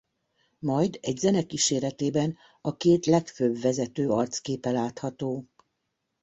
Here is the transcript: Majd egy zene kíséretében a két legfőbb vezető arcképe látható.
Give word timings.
Majd 0.59 0.99
egy 1.01 1.17
zene 1.17 1.41
kíséretében 1.43 2.37
a 2.61 2.75
két 2.77 3.05
legfőbb 3.05 3.57
vezető 3.59 4.09
arcképe 4.09 4.71
látható. 4.71 5.45